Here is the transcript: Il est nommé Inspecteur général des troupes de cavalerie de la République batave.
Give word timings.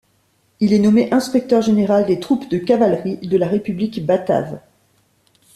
Il 0.59 0.73
est 0.73 0.79
nommé 0.79 1.11
Inspecteur 1.13 1.61
général 1.61 2.07
des 2.07 2.19
troupes 2.19 2.49
de 2.49 2.57
cavalerie 2.57 3.17
de 3.17 3.37
la 3.37 3.47
République 3.47 4.03
batave. 4.03 4.59